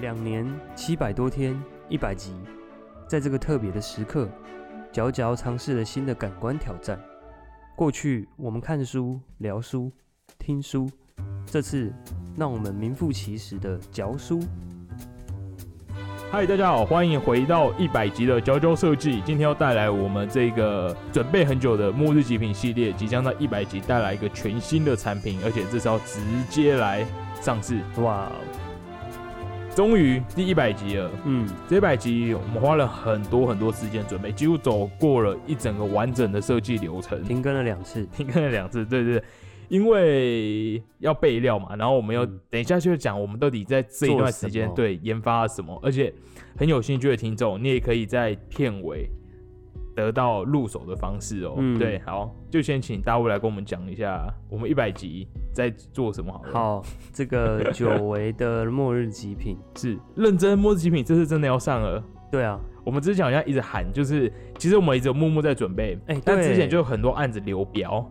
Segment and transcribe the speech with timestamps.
[0.00, 1.58] 两年七百多天，
[1.88, 2.34] 一百集，
[3.08, 4.28] 在这个特别的时刻，
[4.92, 7.00] 佼佼尝试了新的感官挑战。
[7.74, 9.90] 过去我们看书、聊书、
[10.38, 10.86] 听书，
[11.46, 11.90] 这次
[12.36, 14.38] 让我们名副其实的嚼书。
[16.30, 19.22] 嗨，大家好，欢迎回到一百集的佼佼设计。
[19.22, 26.20] 今天要带来我们这个准备很久的末日极品系列，即将在一百集带来一个全新的产品，而且这是要直
[26.50, 27.06] 接来
[27.40, 27.80] 上市。
[28.02, 28.30] 哇，
[29.76, 39.22] 终于第一百集了，嗯，这一百集我们花了很多很多时间准备，几乎走过了一整个完整的设计流程，停更了两次，停更了两次，对对对。
[39.68, 42.40] 因为要备料嘛，然后我们要嗯。
[42.48, 46.10] 等一下就讲我们到底在这一段时间对研发了什么，而且
[46.56, 49.06] 很有兴趣的听众，你也可以在片尾
[49.96, 51.54] 得到入手的方式哦。
[51.56, 62.00] 嗯对，好，就先请大卫来跟我们讲一下我们一百集在做什么好了。，好，这个久违的末日极品， 是认真末日极品，这次真的要上了。
[62.30, 68.04] 对啊，我们之前好像一直喊，就是其实我们一直有默默在准备，哎对但之前就有很多案子流标，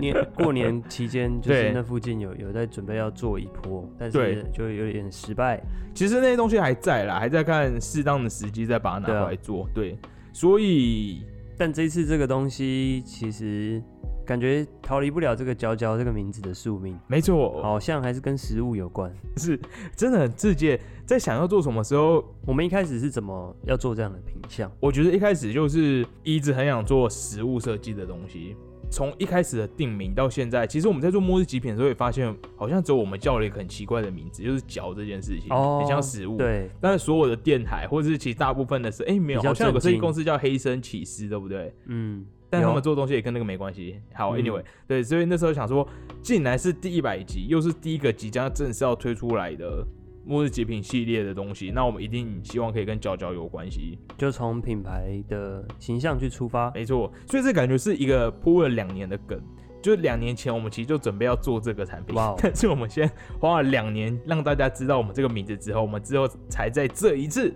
[0.00, 5.60] 年过年期间，就是那附近有 有在准备要做一波，但是就有点失败。
[5.92, 9.68] 其实那些东西还在啦，还在看适当的时机再把它拿回来做。
[9.74, 9.98] 对，
[10.34, 11.22] 所以
[11.56, 13.80] 但这一次这个东西其实
[14.26, 19.14] 感觉逃离不了这个“娇娇”这个名字的宿命，没错，好像还是跟食物有关。
[19.36, 19.58] 是
[19.94, 20.80] 真的很直接。
[21.06, 24.70] 在想要做什么时候，我们一开始是怎么要做这样的品相？
[24.80, 28.56] 我觉得一开始就是一直很想做食物设计的东西。
[28.94, 36.38] 从一开始的定名到现在，其实我们在做末日极品的时候，也发现好像只有我们叫了一个很奇怪的名字，就是“嚼”这件事情，很像食物。。
[36.80, 41.74] 但是所有的电台或者是其实大部分的是，哎、没有，好像有个设计公司叫黑森起司，对不对？
[41.86, 44.00] 嗯，但他有们做的东西也跟那个没关系。
[44.14, 45.84] 好嗯，anyway，、对，所以那时候想说，
[46.22, 49.84] 竟然是第一百集，又是第一个即将正式要推出来的
[50.24, 53.98] 末日极品系列的东西，那我们一定希望可以跟角角有关系。
[54.16, 56.70] 就从品牌的形象去出发。
[56.72, 59.40] 没错，所以这感觉是一个铺了两年的梗。
[59.82, 63.06] 就是两年前，我们其实就准备要做这个产品但是我们先
[63.38, 67.54] 花了两年让大家知道我们这个名字之后，我们之后才在这一次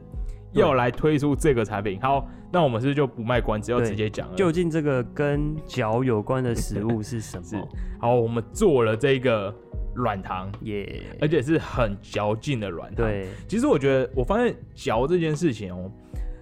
[0.52, 1.98] 要来推出这个产品。
[2.02, 4.34] 好，那我们是不是就不卖关子，要直接讲了。
[4.34, 7.66] 究竟这个跟脚有关的食物是什 是么？
[7.98, 9.54] 好，我们做了这个
[9.98, 15.90] 软糖，耶、而且是很嚼劲的软糖。，对，其实我觉得，我发现嚼这件事情哦，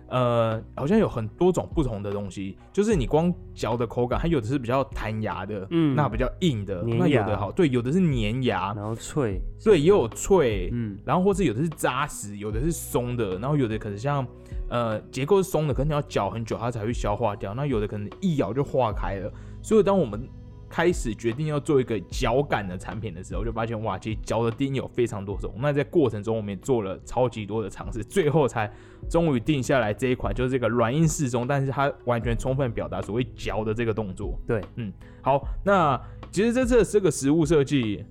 [0.08, 5.96] 呃，好像有很多种不同的东西，就是你光嚼的口感，它有的是比较弹牙的，嗯。
[5.96, 14.26] 那比较硬的，那有的好，对，有的是粘牙，然后脆，对，也有脆，嗯，然后或是有的是扎实，有的是松的，然后有的可能像
[14.68, 19.32] 呃结构是松的，可能你要嚼很久它才会消化掉，那有的可能一咬就化开了。
[19.62, 20.28] 所以当我们
[20.76, 25.54] 开始决定要做一个脚感的产品的时候，就发现哇，其实脚的定义有非常多种。
[25.56, 28.70] 那在过程中，我们也做了超级多的尝试，最后才
[29.08, 34.38] 终于定下来这一款，就是这个软硬适中，但是它完全充分表达所谓脚的这个动作。
[34.46, 34.92] 对，嗯
[35.22, 35.98] 好，那
[36.30, 38.04] 其实这次这个实物设计，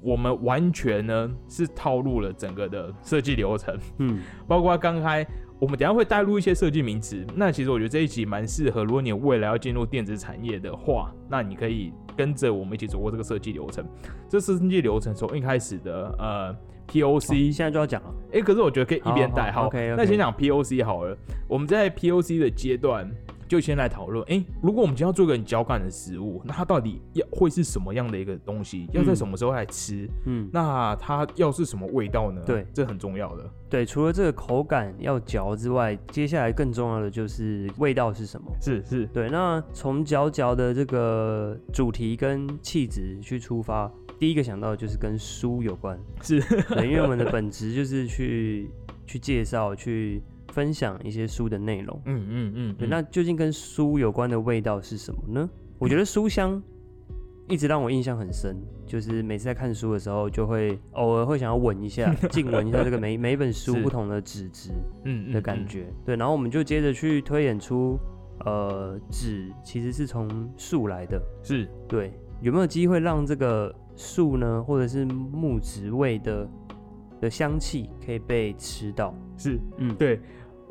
[0.00, 5.26] 我们完全呢是套路了整个的设计流程，嗯，包括刚开，
[5.62, 7.24] 我们等下会带入一些设计名词。
[7.36, 13.86] 那其实我觉得这一集蛮适合，如果你未来要进入电子产业的话，那你可以跟着我们一起走过这个设计流程。
[14.28, 16.52] 这设计流程从一开始的呃
[16.88, 19.52] POC，现在就要讲了，哎、可是我觉得可以一边带。
[19.52, 21.16] 好好好 OK，OK 那先讲 POC 好了。
[21.46, 23.08] 我们在 POC 的阶段
[23.52, 28.88] 就先来讨论，哎、如果我们今天要做一个很嚼感的食物，那它到底要会是什么样的一个东西？
[28.94, 30.08] 要在什么时候来吃？
[30.24, 32.40] 嗯，那它要是什么味道呢？
[32.46, 33.44] 对这很重要的。
[33.68, 38.50] 对，除了这个口感要嚼之外，接下来更重要的就是味道是什么。
[38.58, 46.40] 是是，对，那从嚼嚼的这个主题跟气质去出发，第一个想到的就是跟书有关，是，
[46.74, 48.70] 对，因为我们的本职就是去
[49.06, 52.00] 去介绍、去分享一些书的内容。
[52.04, 55.48] 嗯嗯嗯，对，嗯那究竟跟书有关的味道是什么呢？
[55.78, 56.62] 我觉得书香
[57.48, 58.56] 一直让我印象很深，
[58.86, 64.70] 就是每次在看书的时候，就会偶尔会想要闻一下、 静闻一下这个每每一本书不同的纸质
[65.04, 65.86] 嗯的感觉。
[66.04, 67.98] 对，然后我们就接着去推演出，
[68.44, 71.20] 呃，纸其实是从树来的。
[71.42, 76.48] 是对，有没有机会让这个树呢，或者是木质味的
[77.20, 79.12] 的香气可以被吃到？
[79.36, 80.20] 是，嗯，对。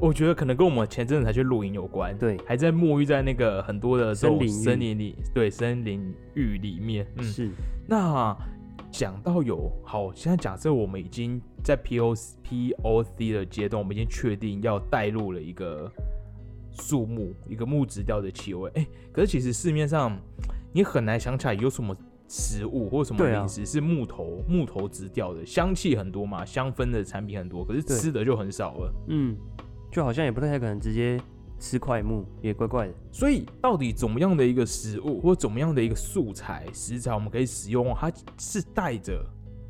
[0.01, 7.51] 我觉得可能跟我们前阵子才去露营有关，对还在沐浴在那个很多的森林浴森林里，对，森林浴里面，嗯，是，
[7.87, 8.35] 那
[8.89, 15.89] 讲到有好，现在假设我们已经在 P O P O C 的阶段，我们已经确定要带入了一个
[16.71, 18.71] 树木，一个木质调的气味。
[18.73, 20.17] 哎、可是其实市面上
[20.73, 21.95] 你很难想起来有什么
[22.27, 28.93] 食物或什么零食是木头、木头植调的，香气很多嘛，香氛的产品很多，可是吃的就很少了。
[29.09, 29.37] 嗯，
[29.91, 31.19] 就好像也不太可能直接
[31.59, 32.93] 吃块木，也怪怪的。
[33.11, 39.23] 所以，到底怎么样的一个食物或怎么样的一个素材食材，我们可以使用，它是带着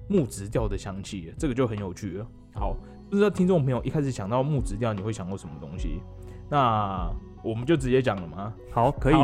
[0.08, 2.28] 木质调的香气，这个就很有趣了。
[2.54, 2.76] 好，
[3.10, 6.02] 不知道听众朋友一开始想到木质调，你会想到什么东西？
[6.50, 7.10] 那
[7.44, 8.54] 我们就直接讲了吗？
[8.72, 9.16] 好，可以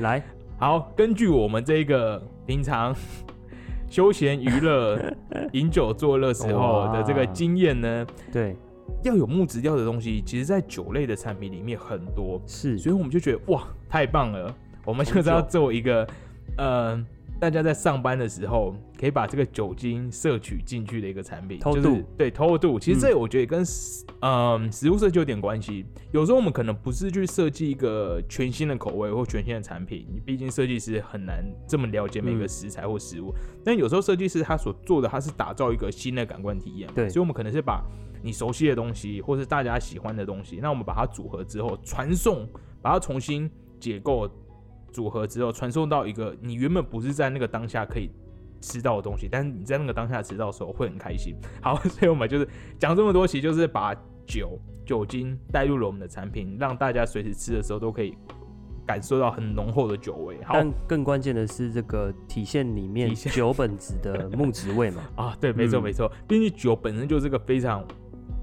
[0.00, 0.22] 来，
[0.58, 2.94] 好，根据我们这个平常
[3.88, 4.98] 休闲娱乐、
[5.52, 8.56] 饮酒作乐时候的这个经验呢， 对，
[9.02, 14.54] 要有木质调的东西，其实在酒类的产品里面很多，是，所以我们就觉得哇，太棒了！
[14.84, 16.06] 我们就是要做一个，
[16.56, 17.00] 呃，
[17.40, 22.78] 大家在上班的时候可以把这个酒精摄取进去的一个产品，就是偷渡对偷渡。
[22.78, 25.84] 其实这我觉得跟食嗯、食物设计有点关系。
[26.12, 33.34] 有时候我们可能不是去设计一个全新的口味或全新的产品，你毕竟设计师很难这么了解每个嗯食材或食物。
[33.64, 36.88] 但有时候设计师他所做的，他是打造一个新的感官体验。
[36.94, 37.84] 对所以我们可能是把
[38.22, 42.48] 你熟悉的东西，或是大家喜欢的东西，那我们把它组合之后传送，
[42.80, 44.30] 把它重新解构
[44.92, 48.10] 组合之后，传送到一个你原本不是在那个当下可以
[48.60, 51.34] 吃到的东西，但是你在那个当下吃到的时候会很开心。
[51.60, 52.48] 好， 所以我们就是
[52.78, 53.94] 讲这么多，其实就是把
[54.26, 58.16] 酒酒精带入了我们的产品，让大家随时吃的时候都可以
[58.86, 60.36] 感受到很浓厚的酒味。
[60.44, 65.02] 好但更关键的是这个体现里面酒本质的木质味嘛。
[65.16, 67.84] 啊，对，没错嗯没错，毕竟酒本身就是个非常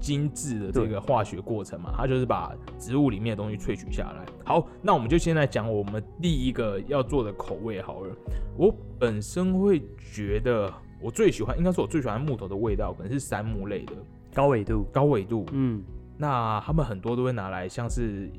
[0.00, 4.24] 精致的这个化学过程嘛，它就是把植物里面的东西萃取下来。
[4.44, 8.16] 好，那我们就先来讲我们第一个要做的口味好了。
[8.56, 9.82] 我本身会
[10.12, 13.92] 觉得我最喜欢，应该是我最喜欢木头的味道，可能是杉木类的
[14.34, 15.46] 高纬度，高纬度。
[15.52, 15.82] 嗯，
[16.16, 18.30] 那他们很多都会拿来像是。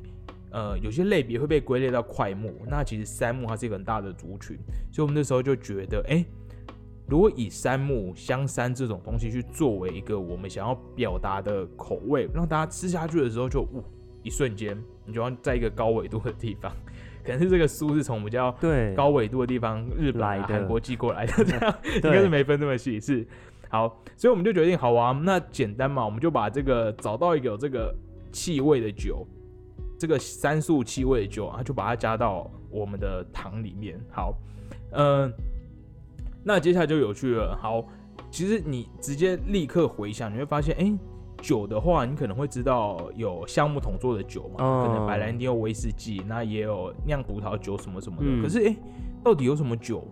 [0.54, 4.58] 呃，有些类别会被归类到块木，那其实杉木它是一个很大的族群，
[4.92, 6.26] 所以我们那时候就觉得，哎、
[7.12, 13.84] 如果以山木、香山这种东西去作为一个我们想要表达的口味，让大家吃下去的时候就，呜，
[14.24, 16.72] 一瞬间你就要在一个高纬度的地方，
[17.22, 22.98] 可能是这个酥是从比较对，高纬度的地方，日本、啊、来的韩国寄过来的， 这样应对该是没分那么细。
[22.98, 23.28] 是
[23.68, 27.94] 好，所以我们就决定，好啊，那简单嘛，我们就把这个找到一个有这个
[28.32, 29.28] 气味的酒，
[30.00, 34.00] 这个三素气味的酒啊，就把它加到我们的糖里面。
[34.10, 34.34] 好，
[34.92, 35.30] 嗯、
[36.44, 37.58] 那接下来就有趣了。
[37.62, 37.86] 好，
[38.30, 40.92] 其实你直接立刻回想，你会发现，哎、
[41.42, 48.26] 酒的话，你可能会知道有橡木桶做的酒嘛，哦可能白兰地有威士忌，那也有酿葡萄酒什么什么的。
[48.26, 48.76] 嗯可是，哎、
[49.24, 50.04] 到底有什么酒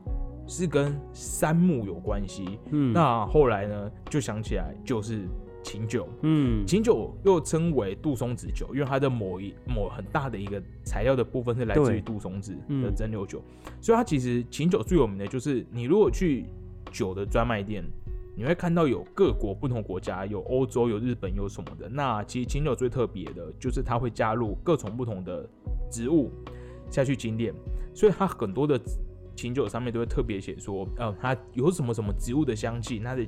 [0.47, 2.59] 是跟杉木有关系？
[2.71, 5.27] 嗯，那后来呢，就想起来就是
[5.69, 6.09] 琴酒。
[6.23, 13.39] 嗯，琴酒又称为杜松子酒，因为它的某一某很大的一个材料的部分是来自于杜松子的嗯蒸馏酒，
[13.79, 16.45] 所以它其实琴酒最有名的就是你如果去
[16.91, 17.85] 酒的专卖店，
[18.35, 21.87] 你会看到有各国不同国家，有欧洲、有日本、有什么的。
[21.87, 25.47] 那其实琴酒最特别的就是它会加入各种不同的
[25.91, 26.31] 植物
[26.89, 27.53] 下去精炼，
[27.93, 28.81] 所以它很多的
[29.35, 33.23] 琴酒上面都会特别写说，呃，它有什么什么植物的香气，它的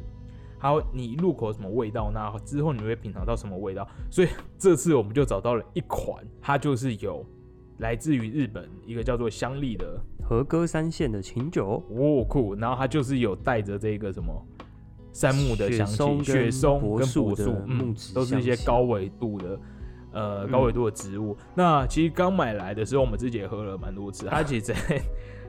[0.61, 3.87] 还有你入口什么味道，那之后你会品尝到什么味道。
[4.11, 4.27] 所以
[4.59, 7.25] 这次我们就找到了一款，它就是有
[7.79, 14.31] 来自于日本一个叫做香丽的和歌山县的琴酒，哦酷，然后它就是有带着这个什么
[15.11, 19.59] 杉木的香气，雪松跟柏树木质都是一些高纬度的。
[20.13, 21.37] 呃，嗯高纬度的植物。
[21.55, 24.25] 那其实刚买来的时候，我们自己也喝了蛮多次。
[24.25, 24.75] 它其实在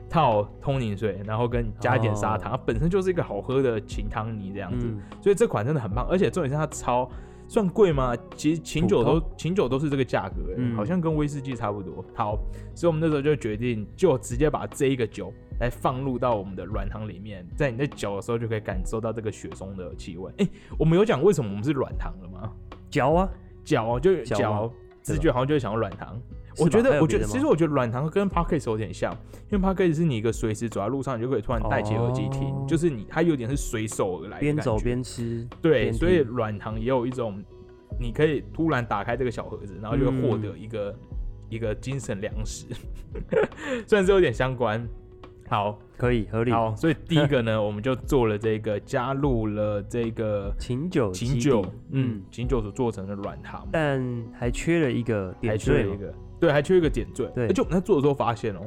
[0.09, 4.87] 套通灵水，然后跟加一点砂糖，哦它本身就是一个好喝的琴汤泥这样子。
[4.87, 7.09] 嗯，所以这款真的很棒，而且重点是它超
[7.47, 8.15] 算贵吗？
[8.35, 12.03] 其实琴酒都普琴酒都是这个价格、欸，嗯好像跟威士忌差不多。
[12.15, 12.37] 好，
[12.73, 20.31] 所以我们那时候就决定，就直接把这一个酒来放入到我们的软糖里面，在你在嚼的时候就可以感受到这个雪松的气味。
[20.37, 22.51] 哎、我们有讲为什么我们是软糖了吗？
[22.89, 23.29] 嚼啊，
[23.63, 26.19] 嚼就嚼嚼吗，直觉好像就会想要软糖。
[26.57, 29.11] 我觉得，我觉得，其实我觉得软糖跟 p o c k e t 有点像，
[29.51, 32.65] 因为 p o c k e t 是你一个随时走在路上，你就可以突然戴起耳机听，哦。
[32.67, 37.41] 就是你它有点是随手而来的边走边吃，对，所以软糖也有一种，
[37.99, 40.41] 你可以突然打开这个小盒子，然后就会获嗯。
[40.41, 40.95] 得一个、
[41.49, 42.65] 一个精神粮食，
[43.87, 44.87] 虽然是有点相关。
[45.49, 46.51] 好，可以合理。
[46.51, 54.01] 好，所以第一个呢，我们就做了这个，加入了这个琴酒，琴酒，嗯嗯，，琴酒所做成的软糖，但
[54.33, 57.25] 还缺了一个还点缀嘛，缺了一个，对，还缺一个点缀。
[57.33, 58.59] 对而且我们在做的时候发现哦，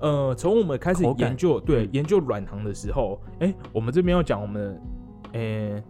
[0.00, 4.78] 呃，从我们开始研究，对嗯研究软糖的时候，哎、我们这边要讲我们，
[5.32, 5.82] 诶、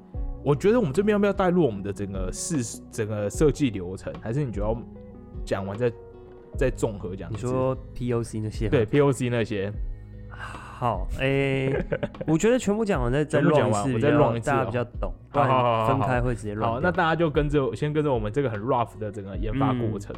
[0.44, 4.76] 我觉得我们这边要不要带入我们的整个试整个设计流程，还是你觉得要
[5.44, 5.92] 讲完再
[6.56, 7.28] 再综合讲？
[7.32, 9.72] 你说 POC 那些对 POC 那些，
[10.30, 11.72] 好，哎、
[12.28, 20.14] 我觉得全部讲完再再全部讲完我再一次比较 run 一次大家哦比较懂，不好好好好然分开会直接乱好，那大家就跟着先跟着我们这个很 rough 的整个研发过程。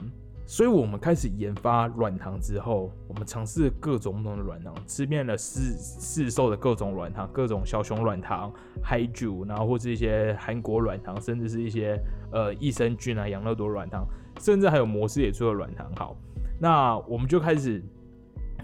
[0.48, 12.00] 所以我们开始研发软糖之后，我们尝试各种不同的软糖，吃遍了市市售的各种软糖，各种小熊软糖、嗨酒，然后或是一些韩国软糖，甚至是一些
[12.30, 14.06] 呃益生菌啊、养乐多软糖，
[14.38, 15.90] 甚至还有摩斯也出了软糖。
[15.96, 16.16] 好，
[16.60, 17.82] 那我们就开始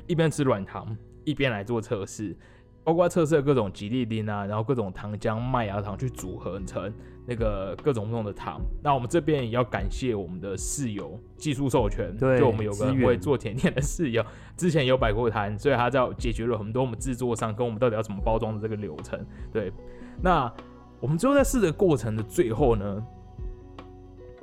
[0.07, 2.37] 一边吃软糖，一边来做测试，
[2.85, 6.93] 包括测试各种吉利丁啊，然后各种糖浆、麦芽糖去组合成
[7.27, 8.61] 那个各种不同的糖。
[8.83, 14.25] 那我们这边也要感谢我们的室友技术授权，对就我们有个会做甜点的室友，
[14.57, 19.19] 之前有摆过摊，所以他在解决了很多我们制作上跟我们到底要怎么包装的这个流程。
[19.53, 19.73] 对，
[20.21, 20.53] 那
[21.01, 23.05] 我们最后在试的过程的最后呢，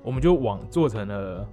[0.03, 1.47] 我们就往做成了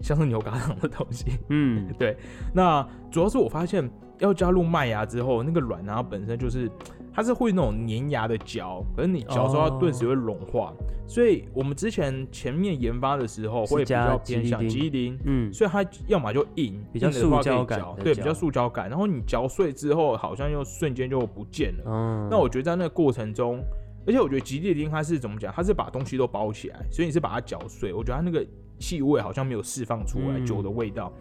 [0.00, 1.38] 像是牛轧糖的东西。
[1.48, 2.16] 嗯， 对
[2.52, 6.70] 那主要是我发现要加入麦芽之后，那个软糖本身就是
[7.14, 10.72] 它是会那种粘牙的嚼，可是你嚼之后它哦顿时会融化，
[11.06, 21.84] 所以我们之前前面研发的时候是会比较偏向吉利吉利，嗯，所以它要么就硬，比较塑胶感嚼对，比较塑胶感，然后你嚼碎之后好像又瞬间就不见了。
[21.86, 23.62] 嗯，那我觉得在那个过程中，
[24.06, 25.52] 而且我觉得吉利丁它是怎么讲？
[25.54, 27.94] 它是把东西都包起来，所以你是把它嚼碎。
[27.94, 28.44] 我觉得它那个
[28.80, 31.12] 气味好像没有释放出来嗯酒的味道。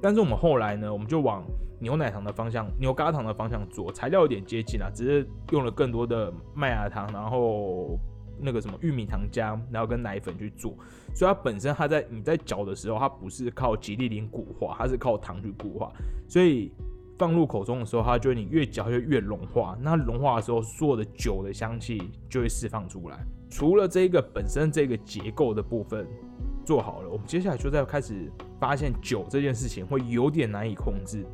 [0.00, 1.44] 但是我们后来呢，我们就往
[1.82, 7.98] 牛奶糖的方向、牛轧糖的方向做，材料有点接近啊，只是用了更多的麦芽糖，然后
[8.40, 10.74] 那个什么玉米糖浆，然后跟奶粉去做。
[11.12, 15.92] 所以它本身它在你在搅的时候，它不是靠吉利丁固化，它是靠糖去固化，
[16.28, 16.72] 所以
[17.18, 19.76] 放入口中的时候，它就你越嚼就越融化。
[19.80, 23.18] 那融化的时候，所有的酒的香气就会释放出来。
[23.50, 26.06] 除了这个本身这个结构的部分
[26.64, 31.26] 做好了，我们接下来就在开始发现酒这件事情会有点难以控制，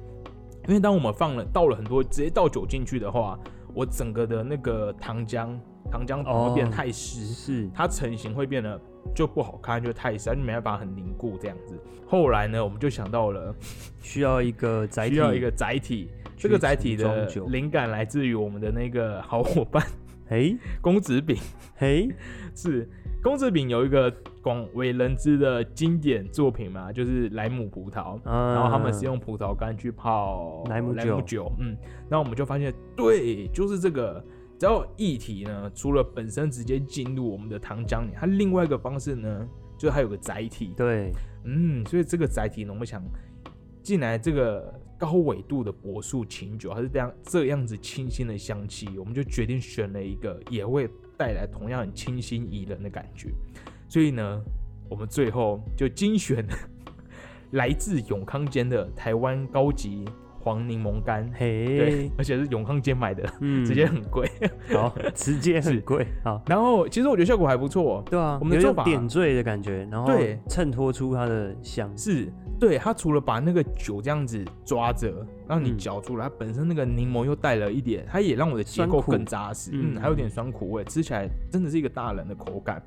[0.68, 3.38] 因为当我们放了倒了很多直接倒酒进去的话，
[3.74, 5.58] 我整个的那个糖浆
[5.90, 7.24] 糖浆会变得太湿。
[7.24, 8.78] 是它成型会变得
[9.14, 11.74] 就不好看，就太湿，就没办法很凝固这样子。
[12.06, 13.54] 后来呢，我们就想到了
[14.02, 19.82] 需要一个载体，需要一个载体，这个载体的灵感来自于我们的那个好伙伴
[20.28, 21.36] 嘿，公子饼，
[21.76, 22.08] 嘿，
[22.54, 22.88] 是
[23.22, 28.18] 公子饼有一个广为人知的经典作品嘛，就是莱姆葡萄。
[28.24, 31.20] 嗯，然后他们是用葡萄干去泡莱姆酒。
[31.22, 31.76] 酒，嗯，
[32.08, 34.24] 然后我们就发现，对，就是这个。
[34.58, 41.12] 只要液体呢，除了本身直接进入我们的糖浆里，它另外一个方式呢，就是它有个载体，对，
[41.44, 43.00] 嗯，所以这个载体呢，我们想
[43.84, 53.30] 进来这个高纬度的柏树琴酒，它是这样这样子清新的香气，我们就决定选了一个也会带来同样很清新宜人的感觉。
[53.88, 54.42] 所以呢，
[54.88, 56.54] 我们最后就精选了
[57.52, 60.04] 来自永康间的台湾高级
[60.40, 64.28] 黄柠檬干，对，，而且是永康间买的，嗯，直接很贵。
[64.70, 70.38] 好，直接很贵，好，然后其实我觉得效果还不错，对啊，我们的做法点缀的感觉，然后对。
[70.48, 82.82] 衬托出它的香，是对它除了把那个酒这样子抓着，让你嗯嚼出来，它本身那个柠檬又带了一点，它也让我的结构更扎实，嗯嗯，还有点酸苦味，吃起来真的是一个大人的口感。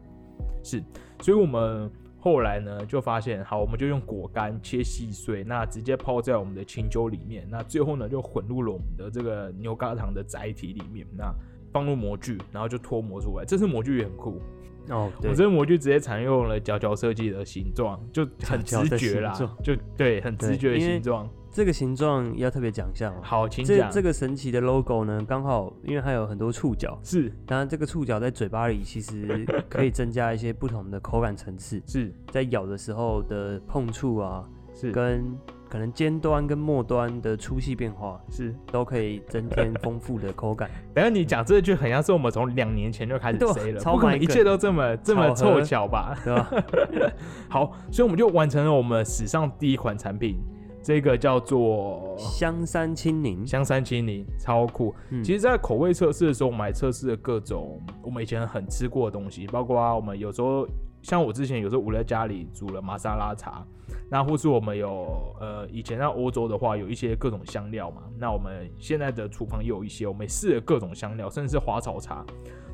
[0.63, 0.83] 是，
[1.21, 11.33] 所以我们后来呢就发现，好，我们就用果干切细碎，那直接泡在我们的清酒里面，那最后呢就混入了我们的这个牛轧糖的载体里面，那
[11.71, 13.45] 放入模具，然后就脱模出来。
[13.45, 14.41] 这次模具也很酷，
[14.89, 19.33] 哦，对我，这个模具直接采用了角角设计的形状，就很直觉啦
[19.63, 21.29] 就对，很直觉的形状。
[21.53, 23.15] 这个形状要特别讲一下哦。
[23.21, 23.89] 好，请讲。
[23.89, 35.37] 这这个神奇的 logo 呢，刚好因为它有很多触角，是当然这个触角在嘴巴里其实可以增加一些不同的口感层次，是在咬的时候的碰触啊，是跟
[35.71, 38.53] 可能尖端跟末端的粗细变化，是。
[38.69, 40.69] 都可以增添丰富的口感。
[40.93, 46.13] 等下你讲这句，很像是我们从两年前就开始对啊塞了，超不可能一切都这么这么凑巧吧？
[46.25, 46.51] 对吧？
[47.47, 50.37] 好，所以我们就完成了我们史上第一款产品，
[50.83, 54.93] 这个叫做香山青柠，香山青柠，超酷。
[55.09, 60.67] 嗯其实，在口味测试的时候，我们还测试了各种我们以前很吃过的东西，包括啊我们有时候
[61.01, 63.65] 像我之前有时候我在家里煮了玛莎拉茶，
[64.13, 72.25] 那或是我们有呃以前在欧洲的话有一些各种香料嘛，那我们现在的厨房也有一些，我们也试了各种香料，甚至是花草茶，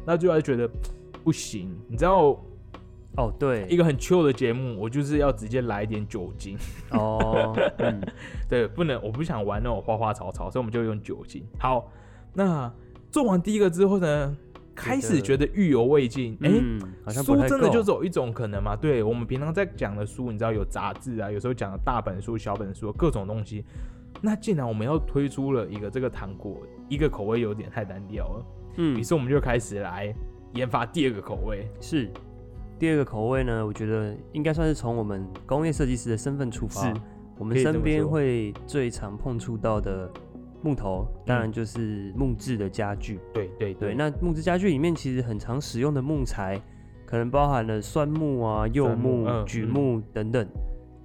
[0.04, 0.68] 那最后还觉得
[1.24, 2.36] 不行，你知道
[3.18, 6.58] 哦，对，一个很 chill 的节目，我就是要直接来一点酒精。
[6.90, 8.02] 哦， 嗯，
[8.50, 11.44] 对，不能，我不想玩那种花花草草，所以我们就用酒精。
[11.60, 11.92] 好，
[12.34, 12.72] 那
[13.12, 14.36] 做完第一个之后呢，
[14.78, 16.38] 开始觉得意犹未尽。
[16.42, 18.76] 哎、像不书真的就是有一种可能嘛？
[18.76, 23.66] 对我们平常在讲的书，你知道有杂志啊，有时候讲的大本书、小本书，各种东西。
[24.22, 26.58] 那既然我们要推出了一个这个糖果，
[26.88, 28.46] 一个口味有点太单调了，
[28.78, 30.14] 嗯于，是我们就开始来
[30.54, 31.68] 研发第二个口味。
[31.82, 32.10] 是。
[32.80, 36.94] 第二个口味呢，我觉得应该算是从我们工业设计师的身份出发，
[37.40, 40.08] 我们身边会最常碰触到的
[40.62, 43.20] 木头，当然就是木质的家具。
[43.34, 46.62] 对对对，那木质家具里面其实很常使用的木材，
[47.06, 50.48] 可能包含了酸木啊、柚酸木榉木等等，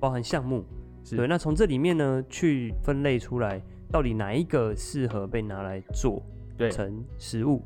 [0.01, 0.65] 包含橡木。
[1.05, 6.23] 是对，那从这里面呢，去分类出来，到底哪一个适合被拿来做
[6.57, 7.63] 对成食物？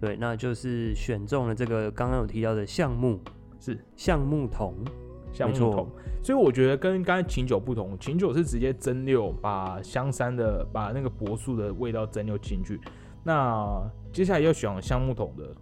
[0.00, 3.20] 对，那就是选中了这个刚刚有提到的橡木
[3.58, 4.74] 是橡木桶。
[5.32, 5.88] 橡木桶，
[6.22, 12.80] 所以我觉得跟刚才琴酒不同，琴酒是直接蒸馏，把香山的把那个柏树的味道蒸馏进去。
[13.24, 13.82] 那
[14.12, 15.54] 接下来要选橡木桶的，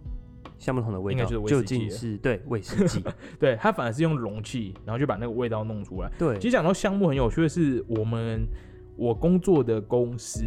[0.57, 3.03] 橡木桶的味道应该就是威究竟是对威士忌，
[3.39, 6.09] 对，它反而是用容器，然后就把那个味道弄出来。
[6.17, 6.37] 对。
[6.37, 8.47] 其实讲到橡木很有趣的是，我们
[8.95, 10.43] 我工作的公司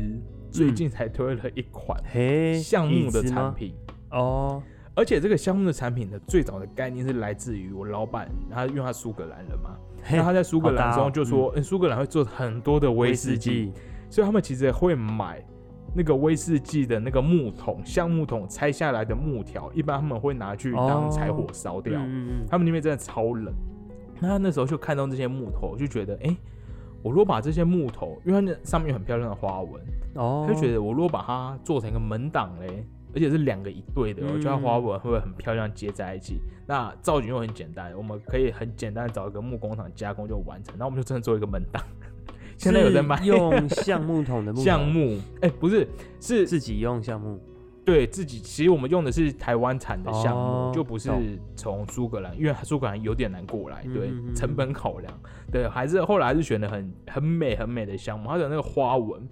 [0.51, 3.75] 最近才推了一款嘿橡木的产品，
[4.11, 4.63] 哦，
[4.95, 13.73] 而且这个香木的产品的最早的概念是来自于我老板，他因为他苏格兰人嘛，嘿那他在苏格兰的时候好搭哦就说，嗯，苏格兰会做很多的威士忌，，
[14.11, 15.43] 所以他们其实会买
[15.95, 21.95] 那个威士忌的那个木桶，橡木桶拆下来的木条，一般他们会拿去当柴火烧掉。
[22.49, 23.55] 他们那边真的超冷。
[24.21, 26.37] 那他那时候就看到这些木头，就觉得，哎、
[27.03, 29.83] 我如果把这些木头，因为它那上面有很漂亮的花纹，
[30.15, 34.41] 嗯，哦，他就觉得我如果把它做成一个门档嘞，而且是两个一对的，我嗯。
[34.41, 36.41] 觉得它花纹会很漂亮接在一起？
[36.67, 41.83] 那造型又很简单，我们可以很简单的找一个木工厂加工就完成，那我们就真的做一个门档。
[42.57, 43.25] 现在有在卖。
[43.25, 44.65] 用橡木桶的木头？
[44.65, 45.89] 橡木，哎、不是，
[46.21, 47.41] 是自己用橡木，
[47.87, 51.23] 对自己，其实我们用的是台湾产的橡木，哦就不是懂。
[51.57, 55.13] 从苏格兰，因为苏格兰有点难过来，对，嗯嗯嗯成本考量，
[55.51, 59.27] 对，还是后来还是选的很很美很美的橡木，它的那个花纹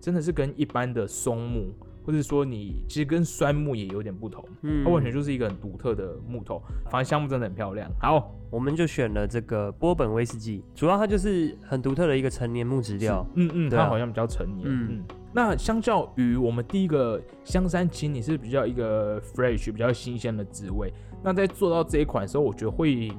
[0.00, 7.90] 真的是跟一般的松木，或者说你其实跟酸木也有点不同，嗯它完全就是一个很独特的木头，反正橡木真的很漂亮。
[8.00, 15.04] 好，我们就选了这个波本威士忌，主要它就是很独特的一个成年木质调，嗯嗯，它好像比较成年，嗯嗯。
[15.32, 20.92] 那相较于我们第一个香山青，你是比较一个 fresh、比较新鲜的滋味。
[21.22, 23.12] 那在做到这一款的时候，我觉得会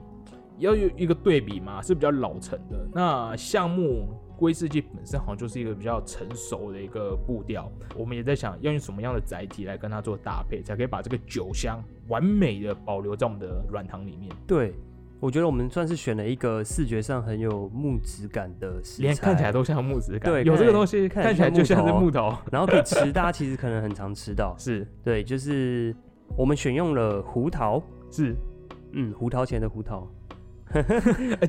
[0.57, 2.85] 要有一个对比嘛，是比较老成的。
[2.93, 4.09] 那橡木
[4.41, 14.29] 威士忌本身好像就是一个比较成熟的一个步调，我们也在想要用什么样的载体来跟它做搭配，才可以把这个酒香完美的保留在我们的软糖里面。
[14.45, 14.73] 对。
[15.19, 24.55] 我觉得我们算是选了一个视觉上很有木质感的食材，连看起来都像木质感，对有这个东西，看起来就像是木头，然后可以吃，大家其实可能很常吃到。
[24.57, 25.95] 是对，就是
[26.35, 28.35] 我们选用了胡桃，是，
[28.93, 30.07] 嗯，胡桃钳的胡桃。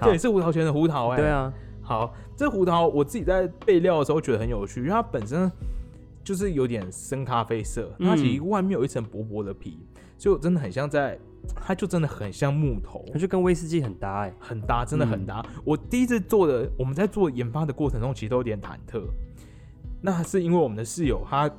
[0.02, 1.50] 对，是胡桃钳的胡桃、哎，对，啊，
[1.92, 5.52] 好，这胡桃我自己在备料的时候觉得很有趣，因为它本身
[6.24, 9.78] 就是有点深咖啡色，嗯它其实外面有一层薄薄的皮，
[10.16, 11.18] 所以我真的很像在，
[11.55, 14.35] 它就真的很像木头，它就跟威士忌很搭哎。
[14.40, 15.44] 很搭，真的很搭。
[15.64, 19.02] 我第一次做的，我们在做研发的过程中，其实都有点忐忑。
[20.00, 21.50] 那是因为我们的室友他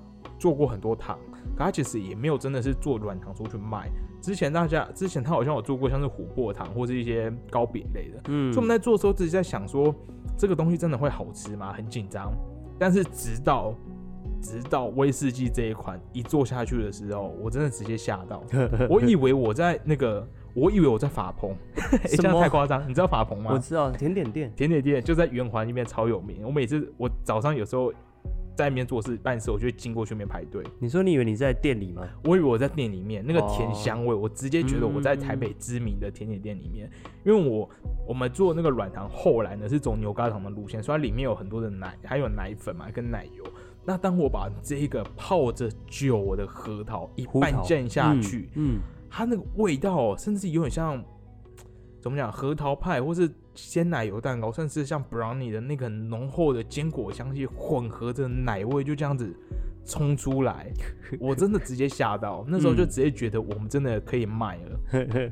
[0.43, 1.17] 做过很多糖，
[1.55, 3.89] 可他其实也没有真的是做软糖出去卖。
[4.21, 9.95] 之前大家之前他好像有做过像是琥珀糖或是一些糕饼类的，嗯所以我们在做的时候自己在想说，
[10.37, 11.71] 这个东西真的会好吃吗？
[11.71, 12.29] 很紧张。
[12.77, 13.73] 但是直到
[14.41, 18.43] 直到威士忌这一款一做下去的时候，我真的直接吓到，
[18.91, 22.83] 我以为我在那个，我以为我在法鹏，欸、 这样太夸张。
[22.85, 23.51] 你知道法鹏吗？
[23.53, 26.41] 我知道甜点店，甜点店就在圆环那边超有名。
[26.43, 27.93] 我每次我早上有时候
[28.55, 30.63] 在那边做事办事，我就会经过去那边排队。
[30.79, 32.07] 你说你以为你在店里吗？
[32.23, 36.89] 我以为我在店里面那个甜哦香味，我直接觉得我在台北知名的甜点店里面，
[37.25, 37.69] 因为我
[38.07, 43.43] 我们做那个软糖，后来呢是走牛轧糖的路线，所以它里面有很多的奶，还有奶粉嘛跟奶油。
[43.85, 51.03] 那当我把这个泡着酒的核桃一半蘸下去，嗯，它那个味道哦，甚至有点像
[51.99, 59.35] 怎么讲核桃派，或是鲜奶油蛋糕，甚至像 brownie 的那个浓厚的坚果香气混合着奶味，就这样子
[59.85, 60.71] 冲出来，
[61.19, 62.45] 我真的直接吓到。
[62.47, 64.79] 那时候就直接觉得我们真的可以卖了，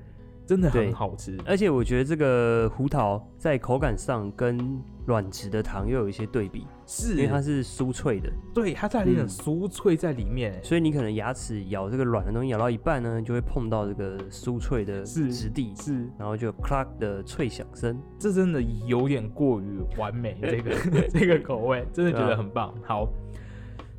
[0.52, 1.38] 真的很好吃。
[1.46, 17.98] 而且我觉得这个胡桃在口感上跟软质的糖又有一些对比，是，因为它是酥脆的，对它带了一点嗯酥脆在里面，所以你可能牙齿咬这个软的东西咬到一半呢，就会碰到这个酥脆的是质地，是然后就有 clack 的脆响声。
[18.20, 20.76] 这真的有点过于完美， 这个
[21.10, 22.74] 这个口味真的觉得很棒。
[22.84, 23.08] 好，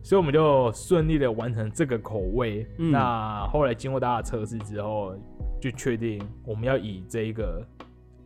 [0.02, 2.66] 所以我们就顺利的完成这个口味。
[2.78, 5.14] 嗯那后来经过大家测试之后，
[5.60, 7.64] 就确定我们要以这一个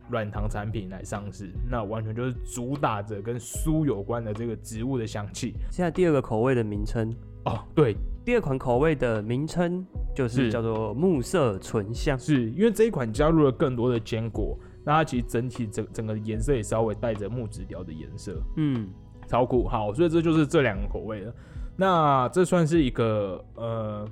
[0.09, 5.53] 软糖产品来上市，那完全就是主打着跟酥有关的这个植物的香气。
[5.69, 7.13] 现在第二个口味的名称，
[7.45, 9.85] 哦，对，第二款口味的名称
[10.15, 12.17] 就是是叫做木色醇香。
[12.17, 18.41] 是因为这一款加入了更多的坚果，那它其实整体整整个颜色也稍微带着木质调的颜色。
[18.55, 18.89] 嗯，
[19.27, 19.67] 超酷。
[19.67, 21.33] 好，所以这就是这两个口味了。
[21.77, 24.05] 那这算是一个呃，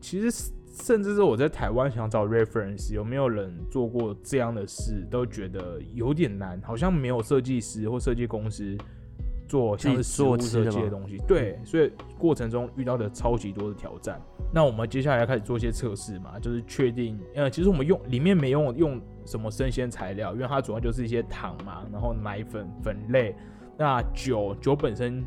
[0.00, 0.50] 其实
[0.82, 8.76] 甚至是我在台湾想找 reference，有没有人做过这样的事，都觉得有点难，好像没有设计师或设计公司
[9.46, 11.16] 做像是食物设计的东西。
[11.28, 14.20] 对，所以过程中遇到的超级多的挑战。
[14.52, 23.36] 那我们接下来要开始做一些测试嘛，就是确定，呃，其实我们用里面没用用什么生鲜材料，因为它主要就是一些糖嘛，然后奶粉、粉类，
[23.78, 25.24] 那酒酒本身，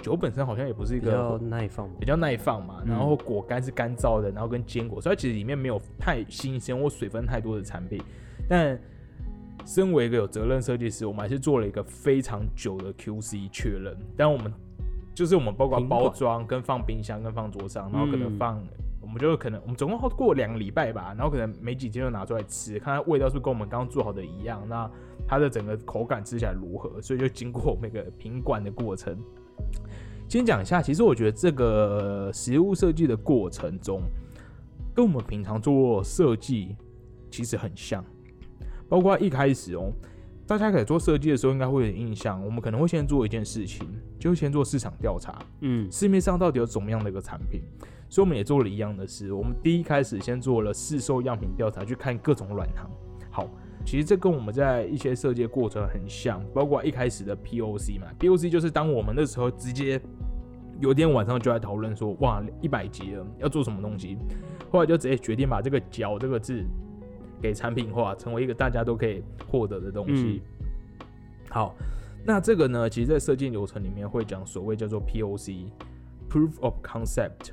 [0.00, 1.90] 酒本身好像也不是一个比较个耐放。
[2.00, 8.02] 比较耐放嘛，嗯然后果干是干燥的，然后跟坚果，所以其实里面没有太新鲜或水分太多的产品。
[8.48, 8.78] 但
[9.66, 13.94] 身为一个有责任设计师，我们还是做了一个非常久的 QC 确认。
[14.16, 14.52] 但我们
[15.14, 18.62] 就是我们包括包装、跟放冰箱、跟放桌上，然后可能嗯放，
[19.00, 24.90] 我们就可能我们总共过两个礼拜吧，然后可能没几天就拿出来吃，看它味道是不是跟我们刚刚做好的一样，那
[25.28, 29.16] 它的整个口感吃起来如何，所以就经过我们一个品管的过程。
[30.28, 34.00] 先讲一下，其实我觉得这个实物设计的过程中，
[34.94, 36.76] 跟我们平常做设计
[37.30, 38.04] 其实很像，
[38.88, 39.90] 包括一开始哦，
[40.46, 47.62] 大家可以做设计的时候应该会有印象，我们可能会先做一件事情，就先做市场调查，嗯，市面上到底有怎么样的一个产品，
[48.08, 49.32] 所以我们也做了一样的事。
[49.32, 52.88] 我们第一开始先做了试售样品调查，去看各种软糖。
[53.80, 60.00] 好，其实这跟我们在一些设计过程很像，包括一开始的 POC 嘛，POC 就是当我们那时候直接
[60.80, 64.16] 有一天晚上就在讨论说，哇，一百级了，要做什么东西，
[64.70, 66.64] 后来就直接决定把这个“脚”这个字
[67.40, 70.42] 给产品化，成为一个大家都可以获得的东西。
[71.48, 71.74] 好，
[72.24, 77.50] 那这个呢，其实，在设计流程里面会讲所谓叫做 POC（Proof of Concept），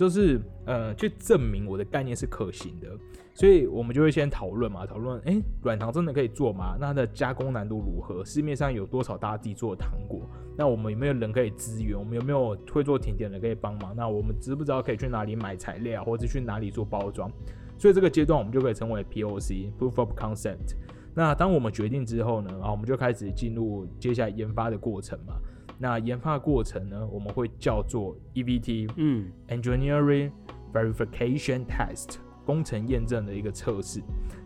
[0.00, 2.88] 就是呃，去证明我的概念是可行的。
[3.34, 6.74] 所以我们就会先讨论嘛，讨论诶，软糖真的可以做吗？
[6.80, 8.24] 那它的加工难度如何？
[8.24, 10.22] 市面上有多少大家自己做糖果？
[10.56, 11.98] 那我们有没有人可以支援？
[11.98, 13.94] 我们有没有会做甜点的可以帮忙？
[13.94, 17.30] 那我们知不知道可以去哪里买材料，或者去哪里做包装？
[17.76, 20.76] 所以这个阶段我们就可以称为 POC（Proof of Concept）。
[21.14, 25.34] 那当我们决定之后呢，啊，我们就开始进入接下来研发的过程嘛。
[25.82, 30.32] 那研发的过程呢，我们会叫做 EVT（Engineering 嗯
[30.74, 34.02] Verification Test） 工程验证的一个测试。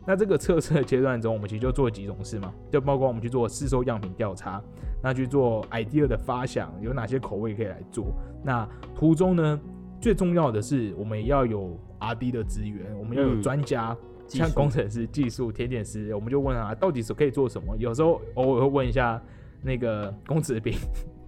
[0.07, 4.63] 那这个测试的阶段中，我们其实就做几种事嘛，就包括我们去做试售样品调查，
[5.03, 8.07] 那去做 idea 的发想，有哪些口味可以来做。
[8.45, 9.61] 那途中呢，
[10.01, 13.97] 最重要的是我们要有 R&D 的资源，我们要有嗯专家。
[14.27, 17.77] 像工程师、技术、甜点师，我们就问他到底是可以做什么。
[17.77, 19.23] 有时候偶尔会问一下
[19.63, 20.73] 那个公子饼，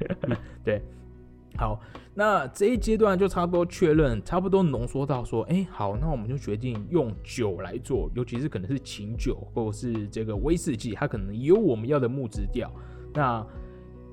[0.65, 0.83] 对，
[1.57, 1.81] 好，
[2.15, 12.71] 那这一阶段就差不多确认，差不多浓缩到说，哎、好，那我们就决定用酒来做，尤其是可能是琴酒或者是这个威士忌，它可能有我们要的木质调。
[13.15, 13.45] 那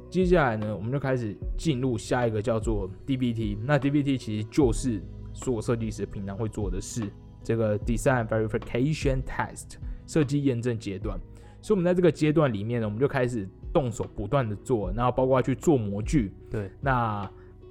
[0.10, 3.58] 接下来呢，我们就开始进入下一个叫做 DBT。
[3.64, 5.02] 那 DBT 其实就是
[5.34, 7.12] 所有设计师平常会做的事，
[7.44, 11.20] 这个 Design Verification Test 设计验证阶段。
[11.64, 16.34] 所以我们在这个阶段里面呢，我们就开始动手不断的做，然后包括去做模具。
[16.52, 17.28] 对，那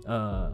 [0.06, 0.50] 呃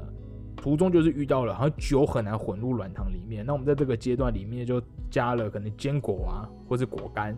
[0.57, 3.46] 途中就是遇到了，好像酒很难混入软糖里面。
[3.46, 7.29] 那我们在这个阶段里面就加了可能坚果啊，或是果干，